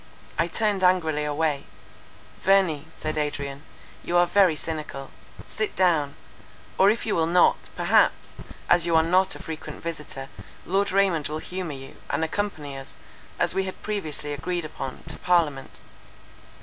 '"I 0.43 0.47
turned 0.47 0.83
angrily 0.83 1.25
away: 1.25 1.65
"Verney," 2.41 2.87
said 2.97 3.19
Adrian, 3.19 3.61
"you 4.03 4.17
are 4.17 4.25
very 4.25 4.55
cynical: 4.55 5.11
sit 5.45 5.75
down; 5.75 6.15
or 6.79 6.89
if 6.89 7.05
you 7.05 7.13
will 7.13 7.27
not, 7.27 7.69
perhaps, 7.75 8.33
as 8.67 8.87
you 8.87 8.95
are 8.95 9.03
not 9.03 9.35
a 9.35 9.43
frequent 9.43 9.83
visitor, 9.83 10.27
Lord 10.65 10.91
Raymond 10.91 11.27
will 11.27 11.37
humour 11.37 11.73
you, 11.75 11.97
and 12.09 12.23
accompany 12.23 12.75
us, 12.75 12.93
as 13.37 13.53
we 13.53 13.65
had 13.65 13.83
previously 13.83 14.33
agreed 14.33 14.65
upon, 14.65 15.03
to 15.07 15.19
parliament." 15.19 15.79